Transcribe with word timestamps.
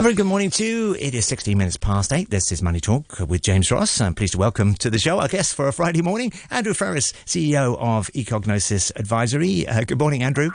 A 0.00 0.02
very 0.02 0.14
good 0.14 0.24
morning 0.24 0.48
to 0.52 0.64
you. 0.64 0.94
It 0.94 1.14
is 1.14 1.26
16 1.26 1.58
minutes 1.58 1.76
past 1.76 2.10
eight. 2.10 2.30
This 2.30 2.50
is 2.52 2.62
Money 2.62 2.80
Talk 2.80 3.20
with 3.28 3.42
James 3.42 3.70
Ross. 3.70 4.00
I'm 4.00 4.14
pleased 4.14 4.32
to 4.32 4.38
welcome 4.38 4.72
to 4.76 4.88
the 4.88 4.98
show 4.98 5.20
our 5.20 5.28
guest 5.28 5.54
for 5.54 5.68
a 5.68 5.74
Friday 5.74 6.00
morning, 6.00 6.32
Andrew 6.50 6.72
Freris, 6.72 7.12
CEO 7.26 7.76
of 7.78 8.06
Ecognosis 8.14 8.92
Advisory. 8.96 9.68
Uh, 9.68 9.84
good 9.84 9.98
morning, 9.98 10.22
Andrew. 10.22 10.52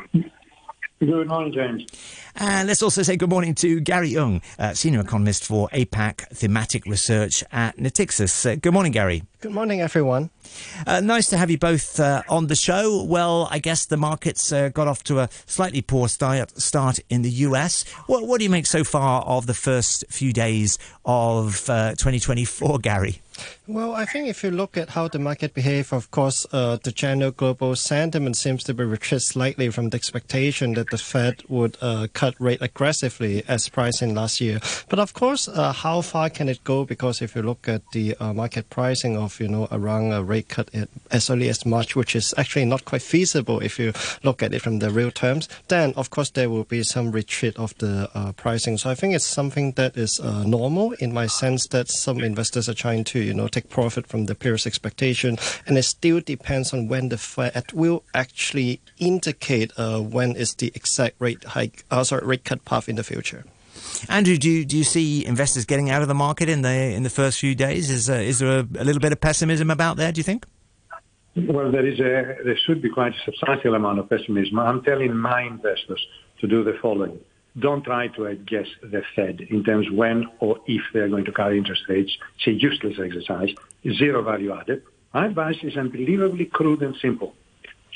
Good 0.99 1.27
morning, 1.27 1.51
James. 1.51 1.85
And 2.37 2.69
let's 2.69 2.81
also 2.81 3.03
say 3.03 3.17
good 3.17 3.29
morning 3.29 3.53
to 3.55 3.81
Gary 3.81 4.15
Ng, 4.15 4.41
uh, 4.57 4.73
Senior 4.73 5.01
Economist 5.01 5.43
for 5.45 5.67
APAC 5.73 6.29
Thematic 6.29 6.85
Research 6.85 7.43
at 7.51 7.75
Natixis. 7.75 8.49
Uh, 8.49 8.55
good 8.55 8.71
morning, 8.71 8.93
Gary. 8.93 9.23
Good 9.41 9.51
morning, 9.51 9.81
everyone. 9.81 10.29
Uh, 10.87 11.01
nice 11.01 11.29
to 11.31 11.37
have 11.37 11.51
you 11.51 11.57
both 11.57 11.99
uh, 11.99 12.23
on 12.29 12.47
the 12.47 12.55
show. 12.55 13.03
Well, 13.03 13.49
I 13.51 13.59
guess 13.59 13.85
the 13.85 13.97
markets 13.97 14.53
uh, 14.53 14.69
got 14.69 14.87
off 14.87 15.03
to 15.03 15.19
a 15.19 15.29
slightly 15.45 15.81
poor 15.81 16.07
start, 16.07 16.57
start 16.61 16.99
in 17.09 17.23
the 17.23 17.29
US. 17.29 17.83
What, 18.07 18.25
what, 18.25 18.37
do 18.37 18.45
you 18.45 18.49
make 18.49 18.65
so 18.65 18.85
far 18.85 19.21
of 19.23 19.47
the 19.47 19.53
first 19.53 20.05
few 20.09 20.31
days 20.31 20.79
of 21.03 21.69
uh, 21.69 21.91
2024, 21.91 22.79
Gary? 22.79 23.21
Well, 23.67 23.95
I 23.95 24.05
think 24.05 24.27
if 24.27 24.43
you 24.43 24.51
look 24.51 24.77
at 24.77 24.89
how 24.89 25.07
the 25.07 25.17
market 25.17 25.55
behaved, 25.55 25.91
of 25.91 26.11
course, 26.11 26.45
uh, 26.51 26.77
the 26.83 26.91
general 26.91 27.31
global 27.31 27.75
sentiment 27.75 28.37
seems 28.37 28.63
to 28.65 28.75
be 28.75 28.83
retreated 28.83 29.23
slightly 29.23 29.71
from 29.71 29.89
the 29.89 29.97
expectation 29.97 30.75
that 30.75 30.91
the 30.91 30.99
Fed 30.99 31.41
would 31.49 31.75
uh, 31.81 32.05
cut 32.13 32.35
rate 32.39 32.61
aggressively 32.61 33.43
as 33.47 33.67
pricing 33.67 34.13
last 34.13 34.39
year. 34.39 34.59
But 34.87 34.99
of 34.99 35.15
course, 35.15 35.47
uh, 35.47 35.73
how 35.73 36.01
far 36.01 36.29
can 36.29 36.47
it 36.47 36.63
go? 36.63 36.85
Because 36.85 37.23
if 37.23 37.35
you 37.35 37.41
look 37.41 37.67
at 37.67 37.81
the 37.91 38.15
uh, 38.19 38.33
market 38.33 38.69
pricing 38.69 39.17
of, 39.17 39.39
you 39.39 39.47
know, 39.47 39.67
around 39.71 40.13
a 40.13 40.21
rate 40.21 40.47
cut 40.47 40.69
as 41.09 41.31
early 41.31 41.49
as 41.49 41.65
March, 41.65 41.95
which 41.95 42.15
is 42.15 42.35
actually 42.37 42.65
not 42.65 42.85
quite 42.85 43.01
feasible 43.01 43.61
if 43.61 43.79
you 43.79 43.93
look 44.21 44.43
at 44.43 44.53
it 44.53 44.61
from 44.61 44.77
the 44.77 44.91
real 44.91 45.09
terms, 45.09 45.49
then 45.69 45.91
of 45.97 46.11
course 46.11 46.29
there 46.29 46.51
will 46.51 46.65
be 46.65 46.83
some 46.83 47.11
retreat 47.11 47.57
of 47.57 47.75
the 47.79 48.11
uh, 48.13 48.31
pricing. 48.33 48.77
So 48.77 48.91
I 48.91 48.95
think 48.95 49.15
it's 49.15 49.25
something 49.25 49.71
that 49.71 49.97
is 49.97 50.19
uh, 50.21 50.43
normal 50.43 50.91
in 50.99 51.11
my 51.11 51.25
sense 51.25 51.65
that 51.69 51.89
some 51.89 52.19
investors 52.19 52.69
are 52.69 52.75
trying 52.75 53.03
to, 53.05 53.19
you 53.19 53.33
know, 53.33 53.47
take 53.55 53.69
profit 53.69 54.05
from 54.07 54.25
the 54.25 54.35
previous 54.35 54.67
expectation, 54.67 55.37
and 55.65 55.77
it 55.77 55.83
still 55.83 56.19
depends 56.19 56.73
on 56.73 56.87
when 56.87 57.09
the 57.09 57.17
Fed 57.17 57.71
will 57.73 58.03
actually 58.13 58.79
indicate 58.99 59.71
uh, 59.77 59.99
when 59.99 60.35
is 60.35 60.55
the 60.55 60.71
exact 60.75 61.15
rate 61.19 61.43
hike, 61.43 61.83
uh, 61.89 62.03
sorry, 62.03 62.25
rate 62.25 62.43
cut 62.43 62.63
path 62.65 62.87
in 62.87 62.95
the 62.95 63.03
future. 63.03 63.45
Andrew, 64.09 64.37
do 64.37 64.49
you, 64.49 64.65
do 64.65 64.77
you 64.77 64.83
see 64.83 65.25
investors 65.25 65.65
getting 65.65 65.89
out 65.89 66.01
of 66.01 66.07
the 66.07 66.13
market 66.13 66.49
in 66.49 66.61
the 66.61 66.69
in 66.97 67.03
the 67.03 67.09
first 67.09 67.39
few 67.39 67.55
days? 67.55 67.89
Is 67.89 68.09
uh, 68.09 68.13
is 68.13 68.39
there 68.39 68.59
a, 68.59 68.67
a, 68.79 68.83
little 68.83 69.01
bit 69.01 69.11
of 69.11 69.19
pessimism 69.19 69.69
about 69.69 69.97
there? 69.97 70.11
Do 70.11 70.19
you 70.19 70.23
think? 70.23 70.45
Well, 71.35 71.71
there 71.71 71.85
is 71.85 71.99
a 71.99 72.43
there 72.43 72.57
should 72.65 72.81
be 72.81 72.89
quite 72.89 73.13
a 73.13 73.23
substantial 73.25 73.75
amount 73.75 73.99
of 73.99 74.09
pessimism. 74.09 74.59
I'm 74.59 74.81
telling 74.83 75.15
my 75.15 75.41
investors 75.41 76.05
to 76.39 76.47
do 76.47 76.63
the 76.63 76.77
following: 76.81 77.19
don't 77.59 77.83
try 77.83 78.07
to 78.09 78.35
guess 78.35 78.67
the 78.81 79.01
Fed 79.15 79.41
in 79.41 79.63
terms 79.63 79.89
when 79.89 80.27
or 80.39 80.59
if 80.67 80.81
they're 80.93 81.09
going 81.09 81.25
to 81.25 81.31
cut 81.31 81.53
interest 81.53 81.83
rates. 81.87 82.17
It's 82.37 82.47
a 82.47 82.51
useless 82.51 82.99
exercise. 82.99 83.49
Zero 83.97 84.21
value 84.21 84.53
added. 84.53 84.83
My 85.13 85.27
advice 85.27 85.57
is 85.63 85.77
unbelievably 85.77 86.45
crude 86.45 86.81
and 86.81 86.95
simple. 86.97 87.33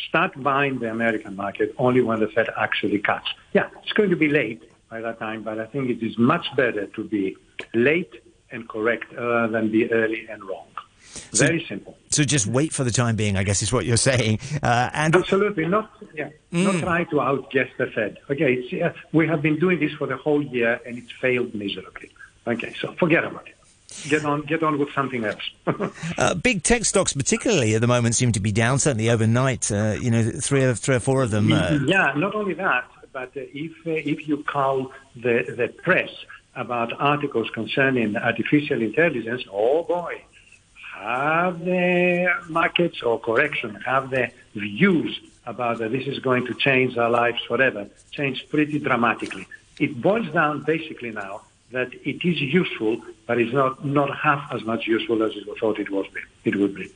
Start 0.07 0.41
buying 0.41 0.80
the 0.80 0.89
American 0.89 1.35
market 1.35 1.75
only 1.77 2.02
when 2.02 2.21
the 2.21 2.27
Fed 2.27 2.47
actually 2.57 2.99
cuts. 2.99 3.27
Yeah, 3.53 3.67
it's 3.83 3.91
going 3.91 4.09
to 4.09 4.15
be 4.15 4.30
late 4.30 4.63
by 4.89 5.02
that 5.02 5.19
time, 5.19 5.43
but 5.43 5.59
I 5.59 5.65
think 5.65 5.89
it 5.89 6.02
is 6.05 6.17
much 6.17 6.45
better 6.55 6.87
to 6.87 7.03
be 7.03 7.35
late 7.73 8.13
and 8.52 8.67
correct 8.67 9.13
uh, 9.13 9.47
than 9.47 9.71
be 9.71 9.91
early 9.91 10.27
and 10.30 10.43
wrong. 10.43 10.67
So, 11.31 11.45
Very 11.45 11.65
simple. 11.67 11.97
So 12.09 12.23
just 12.23 12.47
wait 12.47 12.73
for 12.73 12.83
the 12.83 12.91
time 12.91 13.15
being, 13.15 13.38
I 13.38 13.43
guess, 13.43 13.61
is 13.61 13.71
what 13.71 13.85
you're 13.85 13.97
saying. 13.97 14.39
Uh, 14.63 14.89
and 14.93 15.15
absolutely 15.15 15.67
not. 15.67 15.91
Yeah, 16.13 16.29
mm. 16.52 16.63
not 16.63 16.75
try 16.81 17.03
to 17.05 17.21
outguess 17.21 17.69
the 17.77 17.88
Fed. 17.88 18.17
Okay, 18.29 18.81
uh, 18.81 18.91
we 19.13 19.27
have 19.27 19.41
been 19.41 19.59
doing 19.59 19.80
this 19.80 19.93
for 19.93 20.08
the 20.08 20.17
whole 20.17 20.42
year, 20.42 20.80
and 20.86 20.98
it's 20.98 21.11
failed 21.11 21.53
miserably. 21.53 22.09
Okay, 22.48 22.73
so 22.80 22.93
forget 22.93 23.23
about 23.23 23.48
it. 23.48 23.55
Get 24.08 24.23
on, 24.23 24.42
get 24.42 24.64
on 24.64 24.77
with 24.77 24.92
something 24.93 25.25
else. 25.25 25.49
uh, 26.17 26.36
big 26.36 26.64
tech 26.64 26.86
stocks, 26.86 27.14
particularly 27.14 27.75
at 27.75 27.81
the 27.81 27.87
moment, 27.87 28.15
seem 28.15 28.31
to 28.33 28.39
be 28.39 28.52
down. 28.52 28.80
Certainly 28.80 29.09
overnight, 29.09 29.71
uh, 29.71 29.95
you 29.99 30.11
know, 30.11 30.31
three 30.31 30.64
or 30.64 30.73
three 30.75 30.95
or 30.95 30.99
four 30.99 31.23
of 31.23 31.31
them. 31.31 31.52
Uh, 31.52 31.80
yeah, 31.86 32.14
not 32.15 32.36
only 32.36 32.53
that, 32.53 32.86
but 33.11 33.30
uh, 33.36 33.42
if 33.53 33.71
uh, 33.87 33.92
if 33.92 34.27
you 34.27 34.43
call 34.43 34.92
the 35.15 35.53
the 35.58 35.67
press 35.83 36.09
about 36.55 36.93
articles 36.99 37.49
concerning 37.52 38.15
artificial 38.15 38.81
intelligence, 38.81 39.43
oh 39.52 39.83
boy, 39.83 40.21
have 40.99 41.64
the 41.64 42.27
markets 42.49 43.02
or 43.02 43.20
correction, 43.20 43.76
have 43.86 44.10
the 44.10 44.32
views 44.54 45.20
about 45.45 45.80
that 45.80 45.92
this 45.92 46.08
is 46.08 46.20
going 46.20 46.45
to 46.45 46.54
change 46.54 46.98
our 46.98 47.10
lives 47.10 47.42
forever, 47.48 47.87
change 48.11 48.48
pretty 48.49 48.80
dramatically. 48.80 49.48
It 49.80 50.02
boils 50.02 50.30
down 50.33 50.64
basically 50.64 51.11
now 51.11 51.42
that 51.71 51.93
it 51.93 52.26
is 52.27 52.42
useful, 52.42 53.02
but 53.30 53.38
it's 53.38 53.54
not, 53.54 53.86
not 53.86 54.10
half 54.17 54.52
as 54.52 54.64
much 54.64 54.88
useful 54.88 55.22
as 55.22 55.36
we 55.36 55.44
thought 55.60 55.78
it 55.78 55.92
was 55.92 56.08
it 56.45 56.56
would 56.56 56.73
be. 56.73 56.90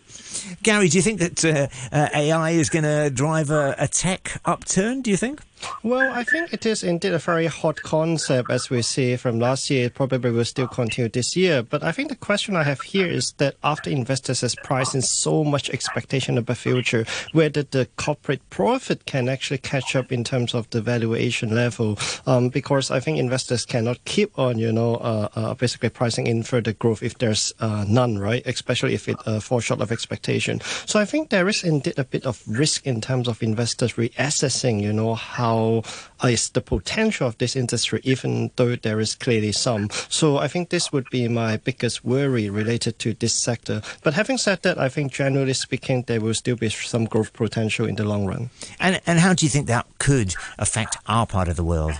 Gary, 0.64 0.90
do 0.90 0.98
you 0.98 1.02
think 1.02 1.20
that 1.20 1.46
uh, 1.46 1.68
uh, 1.96 2.10
AI 2.14 2.52
is 2.52 2.70
going 2.70 2.84
to 2.84 3.12
drive 3.12 3.52
a, 3.52 3.76
a 3.78 3.88
tech 3.88 4.42
upturn? 4.46 5.02
Do 5.02 5.12
you 5.12 5.18
think? 5.18 5.42
Well, 5.82 6.12
I 6.14 6.24
think 6.24 6.52
it 6.52 6.66
is 6.66 6.84
indeed 6.84 7.14
a 7.14 7.20
very 7.20 7.46
hot 7.46 7.82
concept 7.82 8.52
as 8.52 8.70
we 8.70 8.82
see 8.82 9.16
from 9.16 9.40
last 9.40 9.70
year. 9.70 9.86
It 9.86 9.94
probably 9.94 10.32
will 10.32 10.44
still 10.44 10.68
continue 10.68 11.10
this 11.10 11.38
year. 11.38 11.64
But 11.64 11.84
I 11.84 11.94
think 11.94 12.10
the 12.10 12.16
question 12.16 12.56
I 12.56 12.64
have 12.64 12.82
here 12.82 13.08
is 13.08 13.32
that 13.38 13.56
after 13.64 13.90
investors 13.90 14.42
has 14.42 14.56
priced 14.56 14.94
in 14.94 15.02
so 15.02 15.44
much 15.44 15.70
expectation 15.70 16.38
of 16.38 16.48
the 16.48 16.56
future, 16.56 17.06
whether 17.32 17.64
the 17.64 17.88
corporate 17.96 18.48
profit 18.50 19.06
can 19.06 19.30
actually 19.30 19.60
catch 19.60 19.96
up 19.96 20.12
in 20.12 20.26
terms 20.26 20.54
of 20.54 20.70
the 20.72 20.82
valuation 20.82 21.56
level. 21.56 21.98
Um, 22.26 22.50
because 22.50 22.92
I 22.92 23.00
think 23.00 23.18
investors 23.18 23.66
cannot 23.66 24.04
keep 24.04 24.38
on, 24.38 24.58
you 24.58 24.72
know, 24.72 24.96
uh, 24.96 25.30
uh, 25.36 25.54
basically 25.54 25.90
pricing 25.90 26.23
in 26.28 26.44
further 26.44 26.74
growth 26.74 27.04
if 27.04 27.18
there's 27.18 27.54
uh, 27.60 27.86
none, 27.88 28.18
right? 28.18 28.46
Especially 28.46 28.94
if 28.94 29.08
it 29.08 29.18
uh, 29.26 29.40
falls 29.40 29.66
short 29.66 29.82
of 29.82 29.92
expectation. 29.92 30.62
So 30.86 31.00
I 31.00 31.06
think 31.06 31.30
there 31.30 31.48
is 31.48 31.64
indeed 31.64 31.98
a 31.98 32.04
bit 32.04 32.26
of 32.26 32.42
risk 32.48 32.86
in 32.86 33.02
terms 33.02 33.28
of 33.28 33.42
investors 33.44 33.94
reassessing, 33.94 34.82
you 34.82 34.94
know, 34.94 35.16
how 35.16 35.84
how 36.20 36.30
is 36.30 36.50
the 36.50 36.62
potential 36.62 37.28
of 37.28 37.38
this 37.38 37.56
industry, 37.56 38.00
even 38.04 38.52
though 38.56 38.76
there 38.76 39.00
is 39.00 39.16
clearly 39.16 39.52
some. 39.52 39.90
So 40.10 40.38
I 40.38 40.48
think 40.48 40.70
this 40.70 40.92
would 40.92 41.10
be 41.10 41.28
my 41.28 41.58
biggest 41.58 42.06
worry 42.06 42.50
related 42.50 42.98
to 43.00 43.14
this 43.14 43.34
sector. 43.34 43.82
But 44.04 44.14
having 44.14 44.38
said 44.38 44.62
that, 44.62 44.78
I 44.78 44.90
think 44.90 45.12
generally 45.12 45.54
speaking, 45.54 46.04
there 46.04 46.22
will 46.22 46.34
still 46.34 46.56
be 46.56 46.70
some 46.70 47.06
growth 47.06 47.34
potential 47.34 47.86
in 47.86 47.96
the 47.96 48.06
long 48.06 48.26
run. 48.26 48.50
And, 48.80 49.02
and 49.06 49.20
how 49.20 49.34
do 49.34 49.46
you 49.46 49.50
think 49.50 49.68
that 49.68 49.86
could 50.00 50.34
affect 50.58 50.98
our 51.08 51.26
part 51.26 51.48
of 51.48 51.56
the 51.56 51.64
world? 51.64 51.94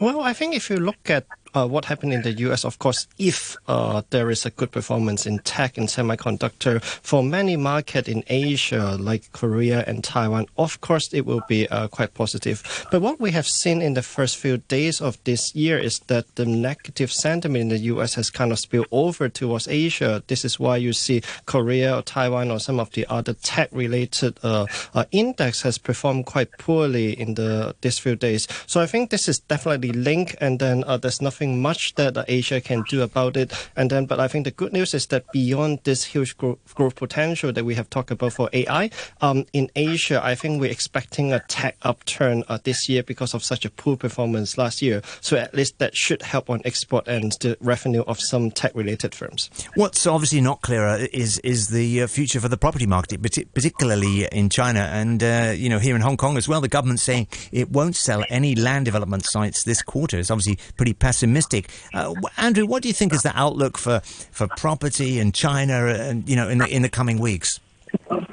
Well, 0.00 0.20
I 0.20 0.32
think 0.32 0.54
if 0.54 0.70
you 0.70 0.76
look 0.76 1.10
at 1.10 1.26
uh, 1.58 1.66
what 1.66 1.84
happened 1.84 2.12
in 2.12 2.22
the 2.22 2.32
US, 2.46 2.64
of 2.64 2.78
course, 2.78 3.06
if 3.18 3.56
uh, 3.66 4.02
there 4.10 4.30
is 4.30 4.46
a 4.46 4.50
good 4.50 4.70
performance 4.70 5.26
in 5.26 5.38
tech 5.40 5.76
and 5.78 5.88
semiconductor 5.88 6.82
for 6.82 7.22
many 7.22 7.56
markets 7.56 8.08
in 8.08 8.22
Asia, 8.28 8.96
like 8.98 9.32
Korea 9.32 9.84
and 9.86 10.04
Taiwan, 10.04 10.46
of 10.56 10.80
course, 10.80 11.12
it 11.12 11.26
will 11.26 11.42
be 11.48 11.68
uh, 11.68 11.88
quite 11.88 12.14
positive. 12.14 12.86
But 12.90 13.02
what 13.02 13.20
we 13.20 13.32
have 13.32 13.46
seen 13.46 13.82
in 13.82 13.94
the 13.94 14.02
first 14.02 14.36
few 14.36 14.58
days 14.68 15.00
of 15.00 15.18
this 15.24 15.54
year 15.54 15.78
is 15.78 15.98
that 16.06 16.24
the 16.36 16.46
negative 16.46 17.10
sentiment 17.12 17.62
in 17.62 17.68
the 17.68 17.78
US 17.94 18.14
has 18.14 18.30
kind 18.30 18.52
of 18.52 18.58
spilled 18.58 18.86
over 18.92 19.28
towards 19.28 19.66
Asia. 19.68 20.22
This 20.26 20.44
is 20.44 20.60
why 20.60 20.76
you 20.76 20.92
see 20.92 21.22
Korea 21.46 21.96
or 21.96 22.02
Taiwan 22.02 22.50
or 22.50 22.60
some 22.60 22.78
of 22.78 22.90
the 22.92 23.06
other 23.08 23.34
tech-related 23.34 24.38
uh, 24.42 24.66
uh, 24.94 25.04
index 25.10 25.62
has 25.62 25.78
performed 25.78 26.26
quite 26.26 26.50
poorly 26.58 27.18
in 27.18 27.34
the 27.34 27.74
these 27.80 27.98
few 27.98 28.16
days. 28.16 28.46
So 28.66 28.80
I 28.80 28.86
think 28.86 29.10
this 29.10 29.28
is 29.28 29.38
definitely 29.40 29.92
linked, 29.92 30.36
and 30.40 30.58
then 30.58 30.84
uh, 30.84 30.96
there's 30.96 31.22
nothing 31.22 31.47
nothing 31.48 31.62
much 31.62 31.94
that 31.94 32.24
Asia 32.28 32.60
can 32.60 32.82
do 32.88 33.02
about 33.02 33.36
it. 33.36 33.52
And 33.76 33.90
then, 33.90 34.06
but 34.06 34.20
I 34.20 34.28
think 34.28 34.44
the 34.44 34.50
good 34.50 34.72
news 34.72 34.94
is 34.94 35.06
that 35.06 35.30
beyond 35.32 35.80
this 35.84 36.04
huge 36.04 36.36
growth, 36.36 36.94
potential 36.96 37.52
that 37.52 37.64
we 37.64 37.74
have 37.74 37.88
talked 37.90 38.10
about 38.10 38.32
for 38.32 38.48
AI, 38.52 38.90
um, 39.20 39.44
in 39.52 39.70
Asia, 39.76 40.20
I 40.22 40.34
think 40.34 40.60
we're 40.60 40.70
expecting 40.70 41.32
a 41.32 41.40
tech 41.48 41.76
upturn 41.82 42.44
uh, 42.48 42.58
this 42.62 42.88
year 42.88 43.02
because 43.02 43.34
of 43.34 43.44
such 43.44 43.64
a 43.64 43.70
poor 43.70 43.96
performance 43.96 44.58
last 44.58 44.82
year. 44.82 45.02
So 45.20 45.36
at 45.36 45.54
least 45.54 45.78
that 45.78 45.96
should 45.96 46.22
help 46.22 46.50
on 46.50 46.62
export 46.64 47.06
and 47.08 47.32
the 47.40 47.56
revenue 47.60 48.02
of 48.06 48.18
some 48.20 48.50
tech-related 48.50 49.14
firms. 49.14 49.50
What's 49.74 50.06
obviously 50.06 50.40
not 50.40 50.62
clearer 50.62 51.06
is 51.12 51.38
is 51.38 51.68
the 51.68 52.02
uh, 52.02 52.06
future 52.06 52.40
for 52.40 52.48
the 52.48 52.56
property 52.56 52.86
market, 52.86 53.22
particularly 53.22 54.26
in 54.32 54.48
China 54.48 54.80
and 54.80 55.22
uh, 55.22 55.52
you 55.54 55.68
know 55.68 55.78
here 55.78 55.94
in 55.94 56.02
Hong 56.02 56.16
Kong 56.16 56.36
as 56.36 56.48
well. 56.48 56.60
The 56.60 56.68
government 56.68 57.00
saying 57.00 57.28
it 57.52 57.70
won't 57.70 57.96
sell 57.96 58.24
any 58.28 58.54
land 58.54 58.84
development 58.84 59.24
sites 59.26 59.64
this 59.64 59.82
quarter. 59.82 60.18
It's 60.18 60.30
obviously 60.30 60.58
pretty 60.76 60.94
pessimistic 60.94 61.27
optimistic. 61.28 61.68
Uh, 61.94 62.14
Andrew, 62.36 62.66
what 62.66 62.82
do 62.82 62.88
you 62.88 62.94
think 62.94 63.12
is 63.12 63.22
the 63.22 63.36
outlook 63.36 63.76
for, 63.78 64.00
for 64.00 64.48
property 64.56 65.18
in 65.18 65.32
China 65.32 65.86
and 65.86 66.28
you 66.28 66.36
know 66.36 66.48
in 66.48 66.58
the 66.58 66.66
in 66.66 66.82
the 66.82 66.88
coming 66.88 67.18
weeks? 67.18 67.60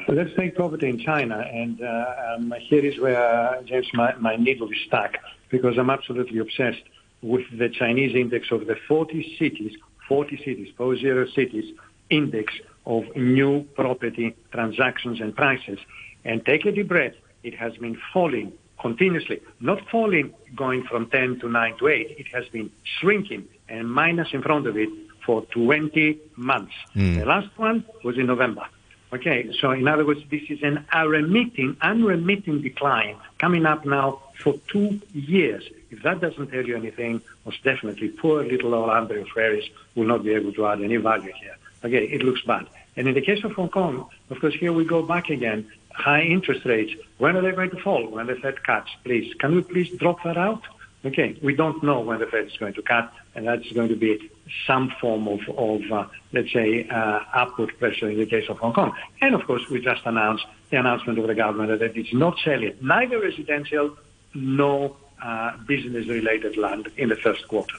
Let's 0.08 0.36
take 0.36 0.56
property 0.56 0.88
in 0.90 1.00
China, 1.00 1.40
and 1.40 1.82
uh, 1.82 2.36
um, 2.36 2.54
here 2.60 2.86
is 2.86 3.00
where 3.00 3.62
James 3.66 3.88
my, 3.94 4.16
my 4.16 4.36
needle 4.36 4.70
is 4.70 4.78
stuck 4.88 5.18
because 5.50 5.78
I'm 5.78 5.90
absolutely 5.90 6.40
obsessed 6.40 6.84
with 7.22 7.46
the 7.58 7.70
Chinese 7.70 8.16
index 8.16 8.52
of 8.52 8.68
the 8.68 8.76
40 8.88 9.36
cities, 9.40 9.76
40 10.08 10.38
cities, 10.38 10.74
40 10.78 11.32
cities 11.34 11.74
index 12.10 12.54
of 12.86 13.04
new 13.16 13.64
property 13.76 14.36
transactions 14.52 15.20
and 15.20 15.36
prices. 15.36 15.80
And 16.24 16.46
take 16.46 16.66
a 16.66 16.72
deep 16.72 16.88
breath. 16.88 17.16
It 17.44 17.56
has 17.56 17.76
been 17.78 17.98
falling 18.14 18.54
continuously, 18.90 19.42
not 19.60 19.80
falling, 19.90 20.28
going 20.56 20.84
from 20.84 21.10
10 21.10 21.40
to 21.40 21.50
9 21.50 21.78
to 21.80 21.88
8. 21.88 22.16
It 22.20 22.28
has 22.36 22.46
been 22.50 22.70
shrinking 22.84 23.48
and 23.68 23.92
minus 23.92 24.30
in 24.32 24.44
front 24.44 24.68
of 24.68 24.78
it 24.78 24.90
for 25.26 25.42
20 25.42 26.20
months. 26.36 26.76
Mm. 26.96 27.18
The 27.18 27.26
last 27.26 27.50
one 27.58 27.84
was 28.04 28.16
in 28.20 28.28
November. 28.28 28.66
Okay, 29.12 29.40
so 29.60 29.72
in 29.72 29.88
other 29.88 30.06
words, 30.06 30.22
this 30.30 30.44
is 30.50 30.62
an 30.62 30.86
unremitting, 30.92 31.78
unremitting 31.82 32.62
decline 32.62 33.16
coming 33.40 33.66
up 33.66 33.86
now 33.86 34.22
for 34.38 34.54
two 34.72 35.02
years. 35.14 35.64
If 35.90 36.04
that 36.04 36.22
doesn't 36.22 36.52
tell 36.52 36.66
you 36.70 36.76
anything, 36.76 37.22
most 37.44 37.64
definitely 37.64 38.10
poor 38.10 38.44
little 38.44 38.76
Orlando 38.76 39.16
Freris 39.34 39.68
will 39.96 40.06
not 40.14 40.24
be 40.24 40.32
able 40.34 40.54
to 40.54 40.68
add 40.68 40.80
any 40.82 40.98
value 40.98 41.34
here. 41.42 41.58
Okay, 41.84 42.04
it 42.06 42.22
looks 42.22 42.44
bad. 42.44 42.68
And 42.98 43.08
in 43.08 43.16
the 43.16 43.22
case 43.22 43.44
of 43.44 43.52
Hong 43.54 43.70
Kong, 43.70 44.08
of 44.30 44.40
course, 44.40 44.54
here 44.54 44.74
we 44.74 44.86
go 44.86 45.02
back 45.02 45.30
again. 45.30 45.72
High 45.96 46.22
interest 46.22 46.66
rates. 46.66 46.94
When 47.18 47.36
are 47.38 47.42
they 47.42 47.52
going 47.52 47.72
to 47.72 47.82
fall? 47.82 48.08
When 48.08 48.28
the 48.28 48.36
Fed 48.36 48.64
cuts, 48.64 48.90
please. 49.04 49.34
Can 49.40 49.56
we 49.56 49.62
please 49.64 49.90
drop 49.98 50.24
that 50.24 50.38
out? 50.38 50.64
Okay, 51.06 51.38
we 51.42 51.56
don't 51.56 51.84
know 51.84 52.00
when 52.00 52.20
the 52.20 52.26
Fed 52.26 52.46
is 52.46 52.58
going 52.58 52.74
to 52.74 52.82
cut, 52.82 53.14
and 53.36 53.48
that's 53.48 53.72
going 53.72 53.90
to 53.90 53.96
be 53.96 54.32
some 54.66 54.92
form 55.00 55.28
of, 55.28 55.40
of 55.50 55.92
uh, 55.92 56.08
let's 56.34 56.52
say, 56.52 56.88
uh, 56.90 57.20
upward 57.34 57.78
pressure 57.78 58.10
in 58.10 58.18
the 58.18 58.26
case 58.26 58.50
of 58.50 58.58
Hong 58.58 58.74
Kong. 58.74 58.92
And 59.22 59.36
of 59.36 59.46
course, 59.46 59.70
we 59.70 59.82
just 59.82 60.06
announced 60.06 60.46
the 60.72 60.78
announcement 60.78 61.20
of 61.20 61.28
the 61.28 61.36
government 61.36 61.80
that 61.80 61.96
it's 61.96 62.14
not 62.14 62.38
selling 62.44 62.76
neither 62.82 63.20
residential 63.20 63.96
nor 64.34 64.96
uh, 65.22 65.56
business-related 65.68 66.58
land 66.58 66.90
in 66.98 67.10
the 67.10 67.16
first 67.16 67.48
quarter. 67.48 67.78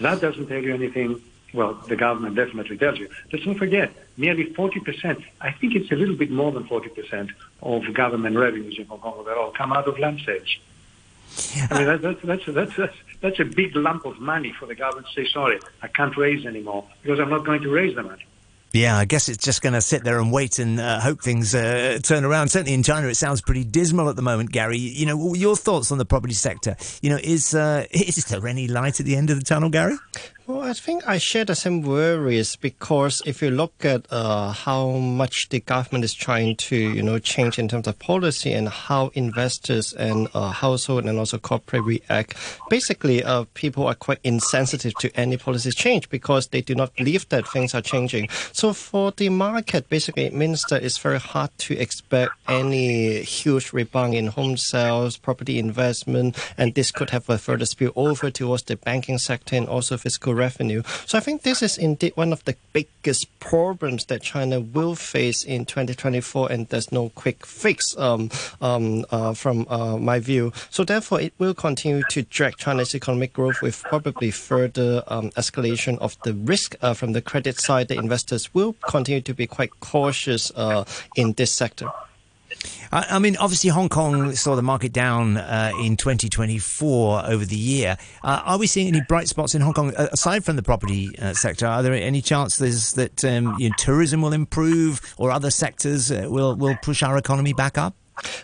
That 0.00 0.20
doesn't 0.20 0.48
tell 0.48 0.62
you 0.62 0.74
anything. 0.74 1.22
Well, 1.54 1.74
the 1.74 1.94
government 1.94 2.34
definitely 2.34 2.76
tells 2.76 2.98
you. 2.98 3.08
Let's 3.32 3.46
not 3.46 3.58
forget, 3.58 3.92
nearly 4.16 4.46
40%, 4.46 5.24
I 5.40 5.52
think 5.52 5.76
it's 5.76 5.90
a 5.92 5.94
little 5.94 6.16
bit 6.16 6.30
more 6.30 6.50
than 6.50 6.64
40% 6.64 7.30
of 7.62 7.94
government 7.94 8.36
revenues 8.36 8.76
in 8.76 8.86
Hong 8.86 8.98
Kong 8.98 9.14
overall 9.18 9.52
come 9.52 9.72
out 9.72 9.86
of 9.86 9.96
land 10.00 10.20
sales. 10.26 10.56
I 11.70 11.78
mean, 11.78 12.00
that's, 12.02 12.22
that's, 12.22 12.46
that's, 12.46 12.76
that's, 12.76 12.96
that's 13.20 13.40
a 13.40 13.44
big 13.44 13.76
lump 13.76 14.04
of 14.04 14.18
money 14.18 14.52
for 14.52 14.66
the 14.66 14.74
government 14.74 15.06
to 15.06 15.12
say, 15.14 15.30
sorry, 15.30 15.60
I 15.80 15.86
can't 15.86 16.16
raise 16.16 16.44
anymore 16.44 16.86
because 17.02 17.20
I'm 17.20 17.30
not 17.30 17.44
going 17.46 17.62
to 17.62 17.70
raise 17.70 17.94
the 17.94 18.02
money. 18.02 18.24
Yeah, 18.74 18.98
I 18.98 19.04
guess 19.04 19.28
it's 19.28 19.42
just 19.42 19.62
going 19.62 19.74
to 19.74 19.80
sit 19.80 20.02
there 20.02 20.18
and 20.18 20.32
wait 20.32 20.58
and 20.58 20.80
uh, 20.80 20.98
hope 20.98 21.22
things 21.22 21.54
uh, 21.54 22.00
turn 22.02 22.24
around. 22.24 22.48
Certainly 22.48 22.74
in 22.74 22.82
China, 22.82 23.06
it 23.06 23.14
sounds 23.14 23.40
pretty 23.40 23.62
dismal 23.62 24.08
at 24.10 24.16
the 24.16 24.22
moment, 24.22 24.50
Gary. 24.50 24.78
You 24.78 25.06
know, 25.06 25.32
your 25.34 25.54
thoughts 25.54 25.92
on 25.92 25.98
the 25.98 26.04
property 26.04 26.34
sector. 26.34 26.74
You 27.00 27.10
know, 27.10 27.18
is 27.22 27.54
uh, 27.54 27.86
is 27.92 28.24
there 28.24 28.44
any 28.48 28.66
light 28.66 28.98
at 28.98 29.06
the 29.06 29.14
end 29.14 29.30
of 29.30 29.38
the 29.38 29.44
tunnel, 29.44 29.70
Gary? 29.70 29.94
Well, 30.46 30.60
I 30.60 30.74
think 30.74 31.08
I 31.08 31.16
share 31.16 31.46
the 31.46 31.54
same 31.54 31.80
worries 31.80 32.54
because 32.56 33.22
if 33.24 33.40
you 33.40 33.50
look 33.50 33.82
at 33.82 34.04
uh, 34.10 34.52
how 34.52 34.90
much 34.90 35.48
the 35.48 35.60
government 35.60 36.04
is 36.04 36.12
trying 36.12 36.56
to, 36.56 36.76
you 36.76 37.02
know, 37.02 37.18
change 37.18 37.58
in 37.58 37.66
terms 37.66 37.86
of 37.86 37.98
policy 37.98 38.52
and 38.52 38.68
how 38.68 39.10
investors 39.14 39.94
and 39.94 40.28
uh, 40.34 40.50
household 40.50 41.06
and 41.06 41.18
also 41.18 41.38
corporate 41.38 41.84
react, 41.84 42.36
basically, 42.68 43.24
uh, 43.24 43.46
people 43.54 43.86
are 43.86 43.94
quite 43.94 44.18
insensitive 44.22 44.92
to 44.96 45.10
any 45.18 45.38
policy 45.38 45.70
change 45.70 46.10
because 46.10 46.48
they 46.48 46.60
do 46.60 46.74
not 46.74 46.94
believe 46.94 47.26
that 47.30 47.48
things 47.48 47.74
are 47.74 47.80
changing. 47.80 48.28
So 48.52 48.74
for 48.74 49.12
the 49.12 49.30
market, 49.30 49.88
basically, 49.88 50.24
it 50.24 50.34
means 50.34 50.62
that 50.68 50.82
it's 50.82 50.98
very 50.98 51.20
hard 51.20 51.56
to 51.56 51.78
expect 51.78 52.32
any 52.48 53.22
huge 53.22 53.72
rebound 53.72 54.12
in 54.12 54.26
home 54.26 54.58
sales, 54.58 55.16
property 55.16 55.58
investment, 55.58 56.36
and 56.58 56.74
this 56.74 56.90
could 56.90 57.08
have 57.10 57.30
a 57.30 57.38
further 57.38 57.64
spill 57.64 57.92
over 57.96 58.30
towards 58.30 58.64
the 58.64 58.76
banking 58.76 59.16
sector 59.16 59.56
and 59.56 59.70
also 59.70 59.96
fiscal 59.96 60.33
revenue. 60.34 60.82
So 61.06 61.18
I 61.18 61.20
think 61.20 61.42
this 61.42 61.62
is 61.62 61.78
indeed 61.78 62.12
one 62.16 62.32
of 62.32 62.44
the 62.44 62.56
biggest 62.72 63.26
problems 63.38 64.06
that 64.06 64.22
China 64.22 64.60
will 64.60 64.94
face 64.94 65.44
in 65.44 65.64
2024, 65.64 66.50
and 66.50 66.68
there's 66.68 66.92
no 66.92 67.10
quick 67.10 67.46
fix 67.46 67.96
um, 67.96 68.30
um, 68.60 69.04
uh, 69.10 69.34
from 69.34 69.66
uh, 69.68 69.96
my 69.96 70.18
view. 70.18 70.52
So 70.70 70.84
therefore, 70.84 71.20
it 71.20 71.32
will 71.38 71.54
continue 71.54 72.02
to 72.10 72.22
drag 72.22 72.56
China's 72.56 72.94
economic 72.94 73.32
growth 73.32 73.62
with 73.62 73.82
probably 73.82 74.30
further 74.30 75.02
um, 75.06 75.30
escalation 75.30 75.98
of 75.98 76.16
the 76.24 76.34
risk 76.34 76.76
uh, 76.82 76.94
from 76.94 77.12
the 77.12 77.22
credit 77.22 77.60
side. 77.60 77.88
The 77.88 77.96
investors 77.96 78.52
will 78.54 78.74
continue 78.88 79.22
to 79.22 79.34
be 79.34 79.46
quite 79.46 79.80
cautious 79.80 80.50
uh, 80.56 80.84
in 81.16 81.32
this 81.34 81.52
sector. 81.52 81.90
I, 82.92 83.06
I, 83.10 83.18
mean, 83.18 83.36
obviously, 83.36 83.70
Hong 83.70 83.88
Kong 83.88 84.34
saw 84.34 84.56
the 84.56 84.62
market 84.62 84.92
down 84.92 85.36
uh, 85.36 85.72
in 85.80 85.96
2024 85.96 87.26
over 87.26 87.44
the 87.44 87.56
year. 87.56 87.96
Uh, 88.22 88.42
are 88.44 88.58
we 88.58 88.66
seeing 88.66 88.88
any 88.88 89.00
bright 89.00 89.28
spots 89.28 89.54
in 89.54 89.60
Hong 89.60 89.74
Kong 89.74 89.92
aside 89.96 90.44
from 90.44 90.56
the 90.56 90.62
property 90.62 91.16
uh, 91.18 91.32
sector? 91.34 91.66
Are 91.66 91.82
there 91.82 91.94
any 91.94 92.22
chances 92.22 92.92
that 92.94 93.24
um, 93.24 93.56
you 93.58 93.68
know, 93.68 93.74
tourism 93.78 94.22
will 94.22 94.32
improve 94.32 95.00
or 95.18 95.30
other 95.30 95.50
sectors 95.50 96.10
uh, 96.10 96.26
will 96.28 96.54
will 96.56 96.76
push 96.82 97.02
our 97.02 97.16
economy 97.16 97.52
back 97.52 97.78
up? 97.78 97.94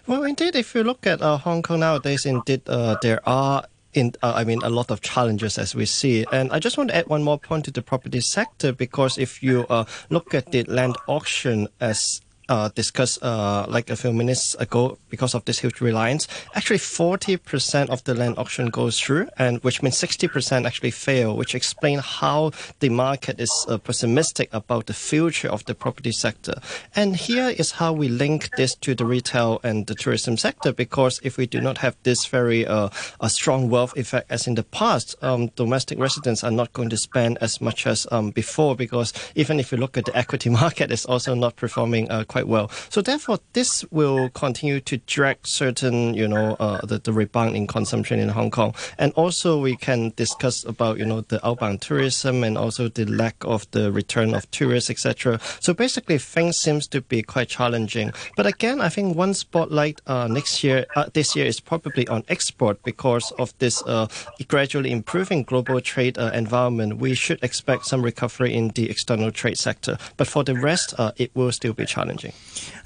Well, 0.06 0.25
indeed, 0.25 0.56
if 0.56 0.75
you 0.75 0.82
look 0.82 1.06
at 1.06 1.23
uh, 1.23 1.38
Hong 1.38 1.62
Kong 1.62 1.81
nowadays, 1.81 2.26
indeed, 2.26 2.62
uh, 2.69 2.96
there 3.02 3.26
are 3.28 3.64
in, 3.93 4.12
uh, 4.23 4.32
I 4.37 4.44
mean, 4.44 4.61
a 4.62 4.70
lot 4.70 4.90
of 4.90 5.00
challenges 5.00 5.58
as 5.58 5.75
we 5.75 5.87
see. 5.87 6.25
And 6.32 6.52
I 6.52 6.58
just 6.58 6.78
want 6.78 6.90
to 6.90 6.96
add 6.96 7.06
one 7.06 7.23
more 7.23 7.38
point 7.38 7.64
to 7.66 7.70
the 7.70 7.82
property 7.82 8.20
sector 8.20 8.73
because 8.73 9.19
if 9.19 9.43
you 9.43 9.66
uh, 9.69 9.84
look 10.11 10.34
at 10.34 10.52
the 10.52 10.64
land 10.64 10.96
auction 11.08 11.69
as 11.81 12.20
uh, 12.50 12.69
discussed 12.75 13.23
uh, 13.23 13.64
like 13.69 13.88
a 13.88 13.97
few 13.97 14.12
minutes 14.12 14.55
ago 14.56 14.99
because 15.08 15.35
of 15.35 15.44
this 15.44 15.61
huge 15.61 15.81
reliance. 15.81 16.26
Actually, 16.55 16.79
40% 16.79 17.88
of 17.88 18.02
the 18.05 18.14
land 18.14 18.35
auction 18.37 18.67
goes 18.70 18.99
through, 18.99 19.29
and 19.38 19.62
which 19.62 19.82
means 19.82 19.97
60% 19.99 20.67
actually 20.67 20.91
fail, 20.91 21.37
which 21.37 21.55
explains 21.55 22.02
how 22.05 22.50
the 22.81 22.88
market 22.88 23.41
is 23.41 23.52
uh, 23.69 23.79
pessimistic 23.79 24.49
about 24.52 24.87
the 24.87 24.93
future 24.93 25.49
of 25.49 25.64
the 25.67 25.75
property 25.75 26.12
sector. 26.12 26.55
And 26.97 27.17
here 27.17 27.49
is 27.49 27.70
how 27.70 27.93
we 27.93 28.08
link 28.08 28.50
this 28.56 28.75
to 28.76 28.94
the 28.94 29.05
retail 29.05 29.61
and 29.62 29.87
the 29.87 29.94
tourism 29.94 30.37
sector, 30.37 30.73
because 30.73 31.20
if 31.23 31.37
we 31.37 31.47
do 31.47 31.61
not 31.61 31.79
have 31.79 31.97
this 32.02 32.26
very 32.26 32.67
uh, 32.67 32.88
a 33.20 33.31
strong 33.31 33.70
wealth 33.70 33.97
effect 33.97 34.31
as 34.31 34.47
in 34.49 34.56
the 34.56 34.64
past, 34.64 35.14
um, 35.23 35.47
domestic 35.55 35.99
residents 35.99 36.43
are 36.43 36.50
not 36.50 36.73
going 36.73 36.91
to 36.91 36.97
spend 36.97 37.38
as 37.41 37.61
much 37.61 37.87
as 37.87 38.08
um, 38.11 38.31
before, 38.31 38.75
because 38.75 39.12
even 39.37 39.61
if 39.61 39.70
you 39.70 39.79
look 39.79 39.97
at 39.97 40.05
the 40.05 40.17
equity 40.17 40.50
market, 40.62 40.91
it's 40.91 41.06
also 41.06 41.35
not 41.35 41.55
performing 41.55 42.11
uh, 42.11 42.25
quite 42.25 42.39
quite 42.40 42.48
well. 42.48 42.70
So 42.88 43.02
therefore, 43.02 43.38
this 43.52 43.84
will 43.90 44.31
continue 44.31 44.81
to 44.81 44.96
drag 45.06 45.46
certain, 45.46 46.14
you 46.14 46.26
know, 46.26 46.56
uh, 46.58 46.84
the, 46.87 46.98
the 46.98 47.12
rebound 47.12 47.56
in 47.56 47.66
consumption 47.66 48.19
in 48.19 48.31
Hong 48.31 48.50
Kong. 48.50 48.75
And 48.98 49.12
also 49.12 49.60
we 49.60 49.76
can 49.76 50.12
discuss 50.16 50.64
about, 50.64 50.98
you 50.98 51.04
know, 51.04 51.20
the 51.22 51.44
outbound 51.46 51.82
tourism 51.82 52.44
and 52.44 52.56
also 52.56 52.88
the 52.88 53.04
lack 53.04 53.37
of 53.44 53.70
the 53.72 53.92
return 53.92 54.34
of 54.34 54.50
tourists, 54.50 54.90
etc. 54.90 55.38
So 55.60 55.75
basically, 55.75 56.19
things 56.19 56.56
seems 56.56 56.87
to 56.88 57.00
be 57.00 57.22
quite 57.22 57.48
challenging. 57.48 58.12
But 58.37 58.46
again, 58.46 58.81
I 58.81 58.88
think 58.88 59.16
one 59.16 59.35
spotlight 59.35 60.00
uh, 60.06 60.28
next 60.28 60.64
year, 60.64 60.87
uh, 60.97 61.06
this 61.12 61.37
year 61.37 61.47
is 61.47 61.61
probably 61.61 62.09
on 62.09 62.25
export 62.28 62.82
because 62.85 63.32
of 63.38 63.52
this 63.59 63.82
uh, 63.87 64.06
gradually 64.49 64.90
improving 64.90 65.42
global 65.42 65.80
trade 65.80 66.16
uh, 66.18 66.30
environment. 66.32 66.99
We 66.99 67.14
should 67.14 67.42
expect 67.42 67.87
some 67.87 68.02
recovery 68.02 68.54
in 68.54 68.68
the 68.68 68.88
external 68.88 69.30
trade 69.30 69.59
sector. 69.59 69.99
But 70.16 70.26
for 70.26 70.44
the 70.44 70.54
rest, 70.54 70.94
uh, 70.99 71.12
it 71.16 71.30
will 71.35 71.52
still 71.52 71.75
be 71.75 71.85
challenging. 71.90 72.29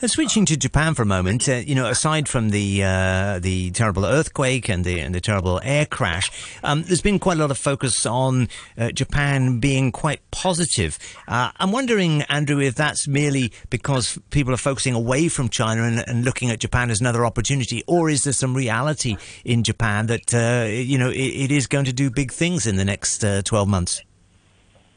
Uh, 0.03 0.07
switching 0.07 0.45
to 0.47 0.57
Japan 0.57 0.95
for 0.95 1.03
a 1.03 1.07
moment, 1.07 1.49
uh, 1.49 1.55
you 1.55 1.75
know, 1.75 1.87
aside 1.87 2.29
from 2.29 2.51
the 2.51 2.83
uh, 2.83 3.39
the 3.39 3.71
terrible 3.71 4.05
earthquake 4.05 4.69
and 4.69 4.85
the 4.85 5.01
and 5.01 5.15
the 5.15 5.21
terrible 5.21 5.61
air 5.63 5.87
crash, 5.87 6.31
um, 6.63 6.83
there's 6.83 7.01
been 7.01 7.19
quite 7.19 7.37
a 7.37 7.41
lot 7.41 7.51
of 7.51 7.59
focus 7.59 8.05
on 8.05 8.49
uh, 8.77 8.91
Japan 8.91 9.61
being 9.61 9.93
quite 9.93 10.21
positive. 10.31 10.99
Uh, 11.29 11.51
I'm 11.57 11.73
wondering, 11.73 12.23
Andrew, 12.23 12.61
if 12.61 12.75
that's 12.75 13.07
merely 13.07 13.53
because 13.71 14.19
people 14.31 14.53
are 14.53 14.59
focusing 14.59 14.95
away 14.95 15.29
from 15.29 15.49
China 15.49 15.85
and, 15.85 16.05
and, 16.09 16.25
looking 16.25 16.51
at 16.51 16.59
Japan 16.59 16.91
as 16.91 17.01
another 17.01 17.25
opportunity, 17.25 17.83
or 17.87 18.11
is 18.11 18.25
there 18.25 18.33
some 18.33 18.55
reality 18.55 19.17
in 19.45 19.63
Japan 19.63 20.07
that 20.07 20.35
uh, 20.35 20.67
you 20.69 20.99
know 20.99 21.11
it, 21.11 21.17
it 21.17 21.53
is 21.53 21.67
going 21.67 21.85
to 21.85 21.93
do 21.93 22.11
big 22.11 22.33
things 22.33 22.67
in 22.67 22.77
the 22.77 22.85
next 22.85 23.25
12 23.45 23.69
months? 23.69 24.03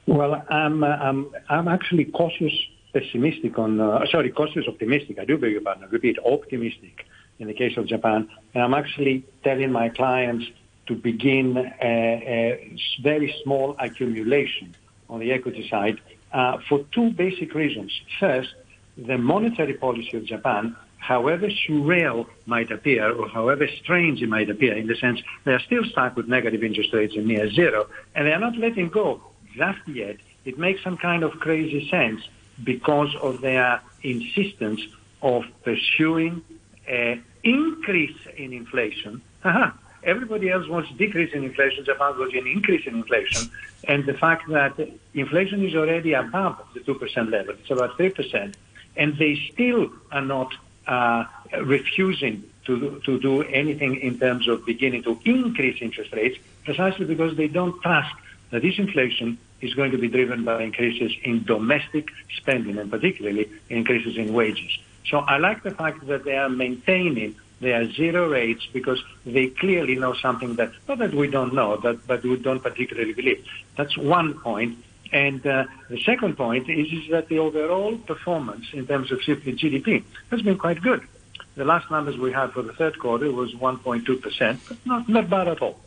Well, 0.08 0.42
I'm 0.50 0.84
I'm 0.84 1.30
I'm 1.50 1.68
actually 1.68 2.06
cautious 2.06 2.54
pessimistic 2.98 3.58
on, 3.60 3.80
uh, 3.80 4.06
sorry, 4.12 4.32
cautious 4.32 4.66
optimistic. 4.68 5.20
I 5.20 5.26
do 5.26 5.38
beg 5.38 5.52
your 5.52 5.62
pardon. 5.62 5.88
repeat, 5.90 6.18
optimistic 6.26 7.06
in 7.40 7.48
the 7.48 7.54
case 7.54 7.78
of 7.78 7.86
Japan. 7.88 8.30
And 8.54 8.64
I'm 8.64 8.74
actually 8.74 9.24
telling 9.44 9.72
my 9.72 9.90
clients 9.90 10.46
to 10.88 10.96
begin 10.96 11.58
a, 11.58 11.68
a 11.84 12.78
very 13.04 13.34
small 13.44 13.76
accumulation 13.80 14.76
on 15.10 15.20
the 15.20 15.32
equity 15.32 15.68
side 15.70 16.00
uh, 16.34 16.58
for 16.68 16.86
two 16.92 17.12
basic 17.12 17.54
reasons. 17.54 17.92
First, 18.20 18.54
the 18.98 19.18
monetary 19.18 19.76
policy 19.76 20.18
of 20.18 20.26
Japan, 20.26 20.76
however 20.98 21.48
surreal 21.64 22.26
might 22.46 22.72
appear 22.72 23.12
or 23.12 23.28
however 23.30 23.68
strange 23.84 24.22
it 24.22 24.30
might 24.30 24.50
appear, 24.50 24.76
in 24.76 24.88
the 24.88 24.96
sense 24.96 25.20
they 25.46 25.54
are 25.54 25.60
still 25.60 25.84
stuck 25.92 26.16
with 26.16 26.28
negative 26.28 26.64
interest 26.64 26.90
rates 26.94 27.16
and 27.16 27.28
near 27.28 27.50
zero, 27.52 27.88
and 28.16 28.26
they 28.26 28.32
are 28.32 28.40
not 28.40 28.58
letting 28.58 28.90
go 28.90 29.22
just 29.56 29.80
yet. 29.88 30.18
It 30.46 30.58
makes 30.58 30.82
some 30.84 30.98
kind 30.98 31.24
of 31.24 31.32
crazy 31.34 31.88
sense 31.90 32.22
because 32.64 33.16
of 33.22 33.42
their 33.42 33.82
insistence 34.04 34.82
of 35.22 35.44
pursuing 35.64 36.44
an 36.88 37.24
increase 37.44 38.18
in 38.38 38.54
inflation. 38.54 39.22
Everybody 40.04 40.50
else 40.50 40.68
wants 40.68 40.90
decrease 40.98 41.34
in 41.34 41.44
inflation. 41.44 41.84
Japan 41.84 42.18
wants 42.18 42.34
an 42.36 42.48
increase 42.48 42.86
in 42.88 42.96
inflation. 42.96 43.52
And 43.84 44.06
the 44.06 44.14
fact 44.14 44.50
that 44.50 44.80
inflation 45.14 45.66
is 45.66 45.76
already 45.76 46.14
above 46.14 46.58
the 46.74 46.80
2% 46.82 47.32
level, 47.32 47.56
it's 47.60 47.72
about 47.72 47.98
3%, 47.98 48.54
and 48.96 49.18
they 49.18 49.50
still 49.54 49.90
are 50.12 50.22
not 50.22 50.54
uh, 50.88 51.26
refusing 51.64 52.44
to, 52.66 53.02
to 53.06 53.20
do 53.20 53.44
anything 53.44 54.00
in 54.00 54.20
terms 54.20 54.48
of 54.48 54.66
beginning 54.66 55.04
to 55.04 55.20
increase 55.26 55.82
interest 55.82 56.12
rates 56.14 56.38
precisely 56.64 57.06
because 57.06 57.36
they 57.38 57.48
don't 57.48 57.82
trust 57.82 58.14
that 58.52 58.62
this 58.62 58.78
inflation 58.78 59.38
is 59.62 59.74
going 59.74 59.92
to 59.92 59.98
be 59.98 60.08
driven 60.08 60.44
by 60.44 60.62
increases 60.64 61.12
in 61.24 61.44
domestic 61.44 62.10
spending 62.38 62.78
and 62.78 62.90
particularly 62.92 63.50
increases 63.70 64.18
in 64.18 64.34
wages. 64.34 64.78
So 65.10 65.20
I 65.20 65.38
like 65.38 65.64
the 65.64 65.72
fact 65.72 66.06
that 66.08 66.26
they 66.26 66.38
are 66.38 66.50
maintaining 66.50 67.36
their 67.60 67.92
zero 67.92 68.30
rates 68.30 68.68
because 68.72 69.02
they 69.26 69.48
clearly 69.48 69.96
know 69.96 70.14
something 70.14 70.56
that, 70.56 70.72
not 70.88 71.00
that 71.00 71.14
we 71.14 71.28
don't 71.28 71.54
know, 71.54 71.78
that, 71.78 72.06
but 72.06 72.24
we 72.24 72.38
don't 72.38 72.62
particularly 72.62 73.14
believe. 73.14 73.44
That's 73.76 73.98
one 73.98 74.36
point. 74.36 74.78
And 75.12 75.46
uh, 75.48 75.66
the 75.90 76.00
second 76.02 76.36
point 76.36 76.70
is, 76.70 76.92
is 76.92 77.10
that 77.12 77.30
the 77.30 77.40
overall 77.40 77.98
performance 77.98 78.66
in 78.74 78.86
terms 78.86 79.12
of 79.12 79.24
simply 79.24 79.54
GDP 79.54 80.04
has 80.30 80.42
been 80.42 80.58
quite 80.58 80.82
good. 80.82 81.02
The 81.56 81.66
last 81.66 81.90
numbers 81.90 82.18
we 82.18 82.32
had 82.32 82.52
for 82.52 82.62
the 82.62 82.74
third 82.74 83.00
quarter 83.00 83.32
was 83.32 83.54
1.2%, 83.54 84.60
but 84.68 84.78
not, 84.86 85.10
not 85.10 85.30
bad 85.30 85.48
at 85.48 85.62
all. 85.62 85.80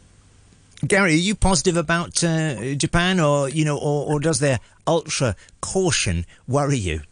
Gary, 0.86 1.12
are 1.12 1.16
you 1.16 1.34
positive 1.34 1.76
about 1.76 2.24
uh, 2.24 2.74
Japan, 2.74 3.20
or 3.20 3.50
you 3.50 3.66
know, 3.66 3.76
or, 3.76 4.14
or, 4.14 4.20
does 4.20 4.40
their 4.40 4.60
ultra 4.86 5.36
caution 5.60 6.24
worry 6.48 6.78
you? 6.78 7.02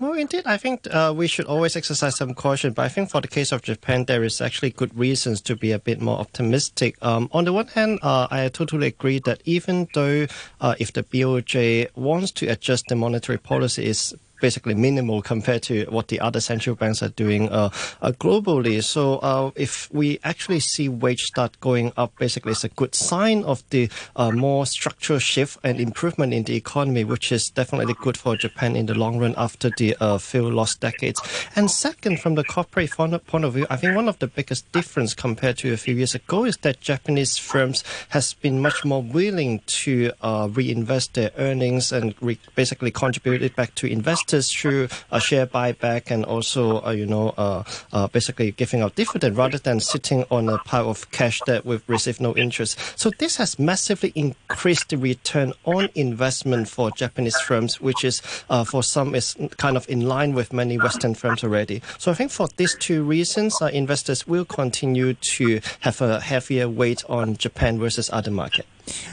Well, 0.00 0.14
indeed, 0.14 0.44
I 0.46 0.56
think 0.56 0.86
uh, 0.90 1.12
we 1.14 1.26
should 1.26 1.44
always 1.44 1.76
exercise 1.76 2.16
some 2.16 2.32
caution. 2.32 2.72
But 2.72 2.86
I 2.86 2.88
think 2.88 3.10
for 3.10 3.20
the 3.20 3.28
case 3.28 3.52
of 3.52 3.62
Japan, 3.62 4.06
there 4.06 4.24
is 4.24 4.40
actually 4.40 4.70
good 4.70 4.96
reasons 4.96 5.42
to 5.42 5.56
be 5.56 5.72
a 5.72 5.78
bit 5.78 6.00
more 6.00 6.18
optimistic. 6.18 6.96
Um, 7.02 7.28
on 7.32 7.44
the 7.44 7.52
one 7.52 7.66
hand, 7.66 7.98
uh, 8.02 8.28
I 8.30 8.48
totally 8.48 8.86
agree 8.86 9.18
that 9.20 9.42
even 9.44 9.88
though 9.92 10.26
uh, 10.60 10.76
if 10.78 10.94
the 10.94 11.02
BOJ 11.02 11.94
wants 11.96 12.30
to 12.32 12.46
adjust 12.46 12.86
the 12.88 12.96
monetary 12.96 13.38
policy, 13.38 13.84
is 13.84 14.14
basically 14.40 14.74
minimal 14.74 15.22
compared 15.22 15.62
to 15.64 15.84
what 15.90 16.08
the 16.08 16.20
other 16.20 16.40
central 16.40 16.76
banks 16.76 17.02
are 17.02 17.08
doing 17.10 17.48
uh, 17.48 17.70
uh, 18.02 18.12
globally. 18.12 18.82
So 18.82 19.18
uh, 19.18 19.50
if 19.56 19.92
we 19.92 20.18
actually 20.24 20.60
see 20.60 20.88
wage 20.88 21.22
start 21.22 21.58
going 21.60 21.92
up, 21.96 22.12
basically 22.18 22.52
it's 22.52 22.64
a 22.64 22.68
good 22.68 22.94
sign 22.94 23.44
of 23.44 23.62
the 23.70 23.90
uh, 24.16 24.30
more 24.30 24.66
structural 24.66 25.18
shift 25.18 25.58
and 25.64 25.80
improvement 25.80 26.32
in 26.32 26.44
the 26.44 26.56
economy, 26.56 27.04
which 27.04 27.32
is 27.32 27.50
definitely 27.50 27.94
good 28.00 28.16
for 28.16 28.36
Japan 28.36 28.76
in 28.76 28.86
the 28.86 28.94
long 28.94 29.18
run 29.18 29.34
after 29.36 29.70
the 29.70 29.96
uh, 30.00 30.18
few 30.18 30.50
lost 30.50 30.80
decades. 30.80 31.20
And 31.56 31.70
second, 31.70 32.20
from 32.20 32.34
the 32.34 32.44
corporate 32.44 32.92
point 32.92 33.44
of 33.44 33.54
view, 33.54 33.66
I 33.70 33.76
think 33.76 33.96
one 33.96 34.08
of 34.08 34.18
the 34.18 34.26
biggest 34.26 34.70
difference 34.72 35.14
compared 35.14 35.58
to 35.58 35.72
a 35.72 35.76
few 35.76 35.94
years 35.94 36.14
ago 36.14 36.44
is 36.44 36.56
that 36.58 36.80
Japanese 36.80 37.36
firms 37.38 37.82
has 38.10 38.34
been 38.34 38.60
much 38.60 38.84
more 38.84 39.02
willing 39.02 39.60
to 39.66 40.12
uh, 40.20 40.48
reinvest 40.50 41.14
their 41.14 41.30
earnings 41.36 41.92
and 41.92 42.14
re- 42.20 42.38
basically 42.54 42.90
contribute 42.90 43.42
it 43.42 43.56
back 43.56 43.74
to 43.74 43.86
investors 43.86 44.27
investors 44.28 44.52
through 44.52 44.88
a 45.10 45.20
share 45.20 45.46
buyback 45.46 46.10
and 46.10 46.24
also, 46.24 46.84
uh, 46.84 46.90
you 46.90 47.06
know, 47.06 47.30
uh, 47.38 47.62
uh, 47.92 48.06
basically 48.08 48.50
giving 48.52 48.82
out 48.82 48.94
dividend 48.94 49.36
rather 49.36 49.56
than 49.58 49.80
sitting 49.80 50.24
on 50.30 50.48
a 50.50 50.58
pile 50.58 50.90
of 50.90 51.10
cash 51.10 51.40
that 51.46 51.64
we've 51.64 51.82
received 51.88 52.20
no 52.20 52.36
interest. 52.36 52.78
So 52.98 53.10
this 53.18 53.36
has 53.36 53.58
massively 53.58 54.12
increased 54.14 54.90
the 54.90 54.98
return 54.98 55.54
on 55.64 55.88
investment 55.94 56.68
for 56.68 56.90
Japanese 56.90 57.40
firms, 57.40 57.80
which 57.80 58.04
is 58.04 58.20
uh, 58.50 58.64
for 58.64 58.82
some 58.82 59.14
is 59.14 59.34
kind 59.56 59.76
of 59.76 59.88
in 59.88 60.02
line 60.02 60.34
with 60.34 60.52
many 60.52 60.76
Western 60.76 61.14
firms 61.14 61.42
already. 61.42 61.80
So 61.96 62.10
I 62.10 62.14
think 62.14 62.30
for 62.30 62.48
these 62.56 62.76
two 62.78 63.04
reasons, 63.04 63.56
uh, 63.62 63.66
investors 63.66 64.26
will 64.26 64.44
continue 64.44 65.14
to 65.14 65.60
have 65.80 66.02
a 66.02 66.20
heavier 66.20 66.68
weight 66.68 67.02
on 67.08 67.36
Japan 67.38 67.78
versus 67.78 68.10
other 68.12 68.30
markets. 68.30 68.68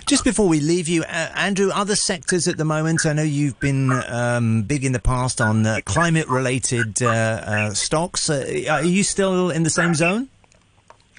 Just 0.05 0.23
before 0.23 0.47
we 0.47 0.59
leave 0.59 0.87
you, 0.87 1.03
uh, 1.03 1.29
Andrew, 1.35 1.69
other 1.73 1.95
sectors 1.95 2.47
at 2.47 2.57
the 2.57 2.65
moment, 2.65 3.05
I 3.05 3.13
know 3.13 3.23
you've 3.23 3.59
been 3.59 3.91
um, 3.91 4.63
big 4.63 4.83
in 4.85 4.91
the 4.91 4.99
past 4.99 5.41
on 5.41 5.65
uh, 5.65 5.79
climate 5.85 6.27
related 6.27 7.01
uh, 7.01 7.07
uh 7.07 7.73
stocks. 7.73 8.29
Uh, 8.29 8.65
are 8.69 8.83
you 8.83 9.03
still 9.03 9.49
in 9.49 9.63
the 9.63 9.69
same 9.69 9.93
zone? 9.93 10.29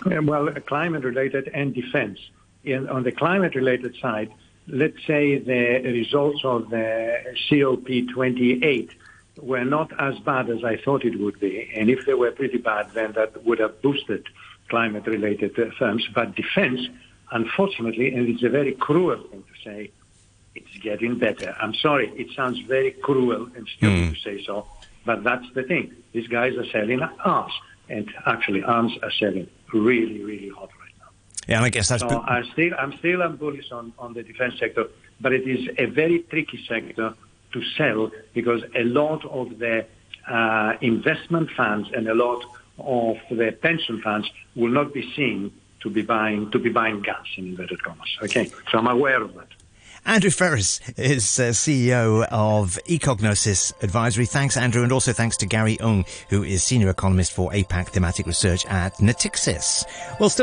Well, 0.05 0.53
climate 0.67 1.05
related 1.05 1.51
and 1.53 1.75
defense. 1.75 2.19
On 2.67 3.03
the 3.03 3.13
climate 3.13 3.55
related 3.55 3.97
side, 3.97 4.33
let's 4.67 5.05
say 5.07 5.39
the 5.39 5.81
results 5.85 6.45
of 6.45 6.71
the 6.71 7.37
COP28 7.49 8.91
were 9.41 9.65
not 9.65 9.93
as 10.01 10.19
bad 10.21 10.51
as 10.51 10.65
I 10.65 10.77
thought 10.77 11.05
it 11.05 11.19
would 11.21 11.39
be. 11.39 11.71
And 11.75 11.91
if 11.91 12.07
they 12.07 12.15
were 12.15 12.31
pretty 12.33 12.59
bad, 12.59 12.91
then 12.93 13.13
that 13.13 13.45
would 13.45 13.59
have 13.59 13.81
boosted 13.83 14.27
climate 14.69 15.07
related 15.07 15.59
uh, 15.59 15.71
firms. 15.79 16.09
But 16.15 16.35
defense 16.35 16.89
unfortunately, 17.31 18.15
and 18.15 18.29
it's 18.29 18.43
a 18.43 18.49
very 18.49 18.73
cruel 18.73 19.23
thing 19.29 19.43
to 19.43 19.63
say, 19.65 19.91
it's 20.55 20.77
getting 20.79 21.19
better. 21.19 21.55
I'm 21.61 21.75
sorry, 21.75 22.11
it 22.17 22.35
sounds 22.35 22.59
very 22.61 22.93
cruel 22.93 23.49
and 23.55 23.69
stupid 23.69 24.11
mm. 24.11 24.15
to 24.15 24.21
say 24.21 24.45
so, 24.45 24.67
but 25.05 25.23
that's 25.23 25.47
the 25.55 25.63
thing. 25.63 25.95
These 26.13 26.29
guys 26.29 26.57
are 26.57 26.67
selling 26.67 27.03
arms, 27.03 27.53
and 27.89 28.11
actually 28.25 28.63
arms 28.63 28.93
are 29.03 29.11
selling 29.11 29.49
really, 29.73 30.23
really 30.23 30.49
hot 30.49 30.71
right 30.81 30.95
now. 30.99 31.09
Yeah, 31.47 31.63
I 31.63 31.69
guess 31.69 31.89
that's. 31.89 32.03
So 32.03 32.21
I'm 32.21 32.45
still, 32.53 32.73
I'm 32.79 32.97
still 32.99 33.23
I'm 33.23 33.37
bullish 33.37 33.71
on, 33.71 33.93
on 33.99 34.15
the 34.15 34.23
defense 34.23 34.55
sector, 34.59 34.87
but 35.21 35.33
it 35.33 35.47
is 35.47 35.69
a 35.79 35.87
very 35.87 36.21
tricky 36.21 36.65
sector 36.67 37.15
to 37.53 37.63
sell 37.77 38.11
because 38.35 38.63
a 38.75 38.85
lot 38.85 39.25
of 39.27 39.59
the 39.59 39.87
uh, 40.29 40.73
investment 40.81 41.51
funds 41.57 41.89
and 41.95 42.09
a 42.09 42.15
lot 42.15 42.45
of 42.79 43.17
the 43.31 43.57
pension 43.63 44.01
funds 44.03 44.29
will 44.55 44.71
not 44.71 44.93
be 44.93 45.13
seeing 45.15 45.53
to 45.87 45.91
be 45.91 46.03
buying 46.03 46.51
to 46.51 46.59
be 46.59 46.71
buying 46.71 47.01
gas 47.01 47.25
in 47.37 47.47
inverted 47.47 47.83
commas. 47.83 48.19
Okay, 48.23 48.51
so 48.71 48.79
I'm 48.79 48.89
aware 48.89 49.23
of 49.23 49.35
that. 49.35 49.49
Andrew 50.05 50.31
Freris 50.31 50.81
is 50.97 51.41
uh, 51.41 51.51
CEO 51.51 52.25
of 52.31 52.79
Ecognosis 52.87 53.73
Advisory. 53.83 54.25
Thanks, 54.25 54.57
Andrew, 54.57 54.85
and 54.85 54.93
also 54.93 55.13
thanks 55.13 55.37
to 55.39 55.47
Gary 55.47 55.77
Ng, 55.81 56.05
who 56.29 56.45
is 56.45 56.63
Senior 56.63 56.91
Economist 56.91 57.33
for 57.33 57.51
APAC 57.51 57.89
Thematic 57.89 58.25
Research 58.25 58.65
at 58.67 58.95
Natixis. 58.99 59.85
Well, 60.21 60.29
still 60.29 60.35